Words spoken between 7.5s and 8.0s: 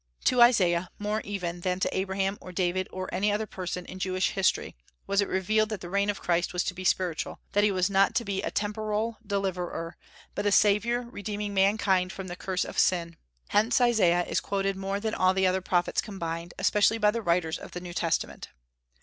that he was